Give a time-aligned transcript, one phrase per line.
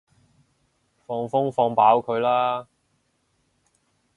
[1.05, 2.67] 放風放飽佢啦